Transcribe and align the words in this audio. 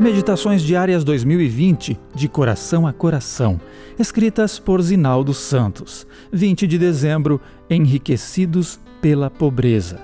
Meditações 0.00 0.60
Diárias 0.60 1.04
2020, 1.04 1.96
de 2.16 2.28
coração 2.28 2.84
a 2.84 2.92
coração, 2.92 3.60
escritas 3.96 4.58
por 4.58 4.82
Zinaldo 4.82 5.32
Santos, 5.32 6.04
20 6.32 6.66
de 6.66 6.76
dezembro, 6.76 7.40
enriquecidos 7.70 8.80
pela 9.00 9.30
pobreza. 9.30 10.00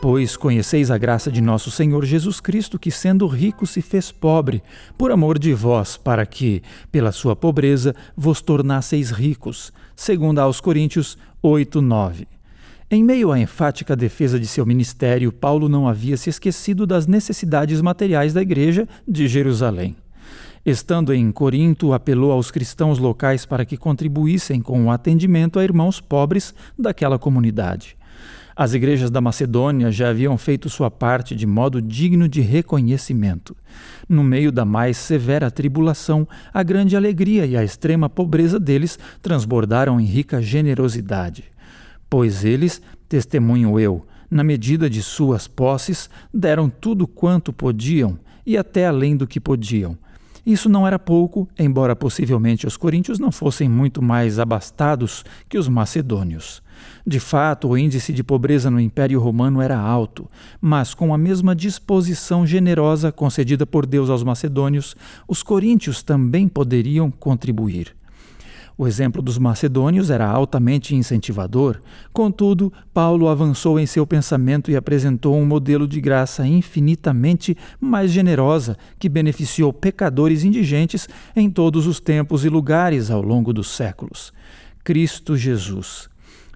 Pois 0.00 0.36
conheceis 0.36 0.90
a 0.90 0.98
graça 0.98 1.30
de 1.30 1.40
nosso 1.40 1.70
Senhor 1.70 2.04
Jesus 2.04 2.40
Cristo, 2.40 2.80
que 2.80 2.90
sendo 2.90 3.28
rico 3.28 3.64
se 3.64 3.80
fez 3.80 4.10
pobre, 4.10 4.60
por 4.98 5.12
amor 5.12 5.38
de 5.38 5.54
vós, 5.54 5.96
para 5.96 6.26
que, 6.26 6.60
pela 6.90 7.12
sua 7.12 7.36
pobreza, 7.36 7.94
vos 8.16 8.42
tornasseis 8.42 9.12
ricos. 9.12 9.72
Segundo 9.94 10.40
aos 10.40 10.60
Coríntios 10.60 11.16
8, 11.40 11.80
9. 11.80 12.26
Em 12.94 13.02
meio 13.02 13.32
à 13.32 13.40
enfática 13.40 13.96
defesa 13.96 14.38
de 14.38 14.46
seu 14.46 14.66
ministério, 14.66 15.32
Paulo 15.32 15.66
não 15.66 15.88
havia 15.88 16.14
se 16.14 16.28
esquecido 16.28 16.86
das 16.86 17.06
necessidades 17.06 17.80
materiais 17.80 18.34
da 18.34 18.42
igreja 18.42 18.86
de 19.08 19.26
Jerusalém. 19.26 19.96
Estando 20.62 21.14
em 21.14 21.32
Corinto, 21.32 21.94
apelou 21.94 22.30
aos 22.30 22.50
cristãos 22.50 22.98
locais 22.98 23.46
para 23.46 23.64
que 23.64 23.78
contribuíssem 23.78 24.60
com 24.60 24.84
o 24.84 24.90
atendimento 24.90 25.58
a 25.58 25.64
irmãos 25.64 26.02
pobres 26.02 26.54
daquela 26.78 27.18
comunidade. 27.18 27.96
As 28.54 28.74
igrejas 28.74 29.10
da 29.10 29.22
Macedônia 29.22 29.90
já 29.90 30.10
haviam 30.10 30.36
feito 30.36 30.68
sua 30.68 30.90
parte 30.90 31.34
de 31.34 31.46
modo 31.46 31.80
digno 31.80 32.28
de 32.28 32.42
reconhecimento. 32.42 33.56
No 34.06 34.22
meio 34.22 34.52
da 34.52 34.66
mais 34.66 34.98
severa 34.98 35.50
tribulação, 35.50 36.28
a 36.52 36.62
grande 36.62 36.94
alegria 36.94 37.46
e 37.46 37.56
a 37.56 37.64
extrema 37.64 38.10
pobreza 38.10 38.60
deles 38.60 38.98
transbordaram 39.22 39.98
em 39.98 40.04
rica 40.04 40.42
generosidade 40.42 41.52
pois 42.12 42.44
eles, 42.44 42.82
testemunho 43.08 43.80
eu, 43.80 44.04
na 44.30 44.44
medida 44.44 44.90
de 44.90 45.02
suas 45.02 45.48
posses, 45.48 46.10
deram 46.32 46.68
tudo 46.68 47.06
quanto 47.06 47.54
podiam 47.54 48.18
e 48.44 48.54
até 48.54 48.86
além 48.86 49.16
do 49.16 49.26
que 49.26 49.40
podiam. 49.40 49.96
Isso 50.44 50.68
não 50.68 50.86
era 50.86 50.98
pouco, 50.98 51.48
embora 51.58 51.96
possivelmente 51.96 52.66
os 52.66 52.76
coríntios 52.76 53.18
não 53.18 53.32
fossem 53.32 53.66
muito 53.66 54.02
mais 54.02 54.38
abastados 54.38 55.24
que 55.48 55.56
os 55.56 55.68
macedônios. 55.68 56.62
De 57.06 57.18
fato, 57.18 57.68
o 57.68 57.78
índice 57.78 58.12
de 58.12 58.22
pobreza 58.22 58.70
no 58.70 58.78
Império 58.78 59.18
Romano 59.18 59.62
era 59.62 59.78
alto, 59.78 60.28
mas 60.60 60.92
com 60.92 61.14
a 61.14 61.18
mesma 61.18 61.56
disposição 61.56 62.46
generosa 62.46 63.10
concedida 63.10 63.64
por 63.64 63.86
Deus 63.86 64.10
aos 64.10 64.22
macedônios, 64.22 64.94
os 65.26 65.42
coríntios 65.42 66.02
também 66.02 66.46
poderiam 66.46 67.10
contribuir. 67.10 67.96
O 68.76 68.86
exemplo 68.86 69.20
dos 69.20 69.38
macedônios 69.38 70.10
era 70.10 70.26
altamente 70.26 70.94
incentivador, 70.94 71.80
contudo, 72.12 72.72
Paulo 72.92 73.28
avançou 73.28 73.78
em 73.78 73.86
seu 73.86 74.06
pensamento 74.06 74.70
e 74.70 74.76
apresentou 74.76 75.36
um 75.36 75.44
modelo 75.44 75.86
de 75.86 76.00
graça 76.00 76.46
infinitamente 76.46 77.56
mais 77.80 78.10
generosa 78.10 78.76
que 78.98 79.08
beneficiou 79.08 79.72
pecadores 79.72 80.42
indigentes 80.42 81.08
em 81.36 81.50
todos 81.50 81.86
os 81.86 82.00
tempos 82.00 82.44
e 82.44 82.48
lugares 82.48 83.10
ao 83.10 83.20
longo 83.20 83.52
dos 83.52 83.68
séculos. 83.70 84.32
Cristo 84.82 85.36
Jesus. 85.36 86.08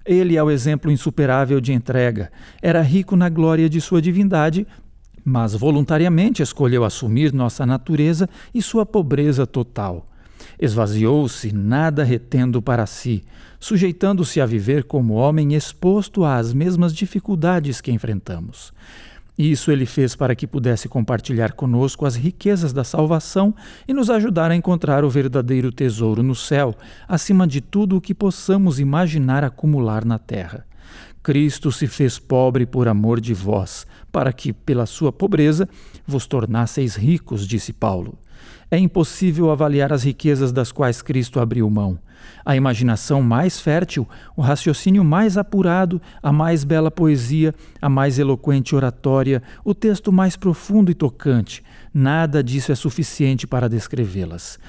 Ele 0.05 0.37
é 0.37 0.43
o 0.43 0.49
exemplo 0.49 0.89
insuperável 0.89 1.59
de 1.59 1.73
entrega. 1.73 2.31
Era 2.61 2.81
rico 2.81 3.15
na 3.15 3.29
glória 3.29 3.69
de 3.69 3.79
sua 3.81 4.01
divindade, 4.01 4.65
mas 5.23 5.53
voluntariamente 5.53 6.41
escolheu 6.41 6.85
assumir 6.85 7.33
nossa 7.33 7.65
natureza 7.65 8.29
e 8.53 8.61
sua 8.61 8.85
pobreza 8.85 9.45
total. 9.45 10.07
Esvaziou-se, 10.59 11.51
nada 11.51 12.03
retendo 12.03 12.61
para 12.61 12.85
si, 12.85 13.23
sujeitando-se 13.59 14.39
a 14.39 14.45
viver 14.45 14.83
como 14.83 15.13
homem 15.13 15.53
exposto 15.53 16.23
às 16.23 16.53
mesmas 16.53 16.93
dificuldades 16.93 17.81
que 17.81 17.91
enfrentamos. 17.91 18.73
Isso 19.37 19.71
ele 19.71 19.85
fez 19.85 20.15
para 20.15 20.35
que 20.35 20.47
pudesse 20.47 20.89
compartilhar 20.89 21.53
conosco 21.53 22.07
as 22.07 22.15
riquezas 22.15 22.73
da 22.73 22.83
salvação 22.83 23.53
e 23.87 23.93
nos 23.93 24.09
ajudar 24.09 24.49
a 24.49 24.55
encontrar 24.55 25.05
o 25.05 25.09
verdadeiro 25.09 25.71
tesouro 25.71 26.23
no 26.23 26.33
céu, 26.33 26.75
acima 27.07 27.45
de 27.45 27.61
tudo 27.61 27.97
o 27.97 28.01
que 28.01 28.15
possamos 28.15 28.79
imaginar 28.79 29.43
acumular 29.43 30.03
na 30.03 30.17
terra. 30.17 30.66
Cristo 31.23 31.71
se 31.71 31.87
fez 31.87 32.19
pobre 32.19 32.65
por 32.65 32.87
amor 32.87 33.19
de 33.19 33.33
vós, 33.33 33.85
para 34.11 34.31
que, 34.31 34.53
pela 34.53 34.85
sua 34.85 35.11
pobreza, 35.11 35.67
vos 36.05 36.25
tornasseis 36.25 36.95
ricos, 36.95 37.47
disse 37.47 37.73
Paulo. 37.73 38.17
É 38.69 38.77
impossível 38.77 39.49
avaliar 39.49 39.93
as 39.93 40.03
riquezas 40.03 40.51
das 40.51 40.71
quais 40.71 41.01
Cristo 41.01 41.39
abriu 41.39 41.69
mão. 41.69 41.97
A 42.45 42.55
imaginação 42.55 43.21
mais 43.21 43.59
fértil, 43.59 44.07
o 44.35 44.41
raciocínio 44.41 45.03
mais 45.03 45.37
apurado, 45.37 46.01
a 46.21 46.31
mais 46.31 46.63
bela 46.63 46.91
poesia, 46.91 47.53
a 47.81 47.87
mais 47.87 48.19
eloquente 48.19 48.75
oratória, 48.75 49.41
o 49.63 49.73
texto 49.73 50.11
mais 50.11 50.35
profundo 50.35 50.91
e 50.91 50.93
tocante, 50.93 51.63
nada 51.93 52.43
disso 52.43 52.71
é 52.71 52.75
suficiente 52.75 53.47
para 53.47 53.69
descrevê-las. 53.69 54.59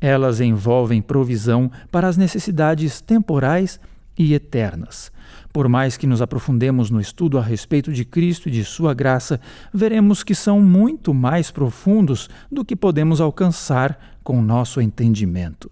Elas 0.00 0.40
envolvem 0.40 1.00
provisão 1.00 1.70
para 1.90 2.08
as 2.08 2.16
necessidades 2.16 3.00
temporais 3.00 3.80
e 4.18 4.34
eternas. 4.34 5.10
Por 5.52 5.68
mais 5.68 5.96
que 5.96 6.06
nos 6.06 6.20
aprofundemos 6.20 6.90
no 6.90 7.00
estudo 7.00 7.38
a 7.38 7.42
respeito 7.42 7.92
de 7.92 8.04
Cristo 8.04 8.48
e 8.48 8.52
de 8.52 8.64
Sua 8.64 8.92
graça, 8.92 9.40
veremos 9.72 10.22
que 10.22 10.34
são 10.34 10.60
muito 10.60 11.14
mais 11.14 11.50
profundos 11.50 12.28
do 12.52 12.64
que 12.64 12.76
podemos 12.76 13.20
alcançar 13.20 14.18
com 14.22 14.42
nosso 14.42 14.80
entendimento. 14.80 15.70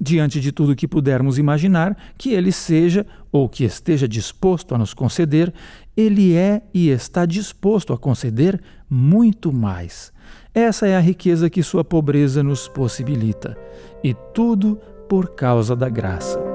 Diante 0.00 0.40
de 0.40 0.52
tudo 0.52 0.76
que 0.76 0.86
pudermos 0.86 1.38
imaginar 1.38 1.96
que 2.18 2.30
Ele 2.34 2.52
seja 2.52 3.06
ou 3.32 3.48
que 3.48 3.64
esteja 3.64 4.06
disposto 4.06 4.74
a 4.74 4.78
nos 4.78 4.92
conceder, 4.92 5.52
Ele 5.96 6.34
é 6.34 6.62
e 6.72 6.90
está 6.90 7.24
disposto 7.24 7.92
a 7.92 7.98
conceder 7.98 8.60
muito 8.88 9.52
mais. 9.52 10.12
Essa 10.54 10.86
é 10.86 10.96
a 10.96 11.00
riqueza 11.00 11.50
que 11.50 11.62
Sua 11.62 11.84
pobreza 11.84 12.42
nos 12.42 12.68
possibilita, 12.68 13.58
e 14.04 14.14
tudo 14.32 14.76
por 15.08 15.34
causa 15.34 15.74
da 15.74 15.88
graça. 15.88 16.45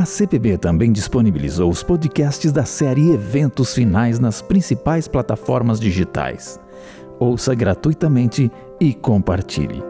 A 0.00 0.06
CPB 0.06 0.56
também 0.56 0.90
disponibilizou 0.90 1.70
os 1.70 1.82
podcasts 1.82 2.50
da 2.50 2.64
série 2.64 3.10
Eventos 3.10 3.74
Finais 3.74 4.18
nas 4.18 4.40
principais 4.40 5.06
plataformas 5.06 5.78
digitais. 5.78 6.58
Ouça 7.18 7.54
gratuitamente 7.54 8.50
e 8.80 8.94
compartilhe. 8.94 9.89